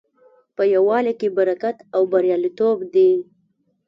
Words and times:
په 0.55 0.63
یووالي 0.73 1.13
کې 1.19 1.27
برکت 1.37 1.77
او 1.95 2.01
بریالیتوب 2.11 2.77
دی. 2.93 3.11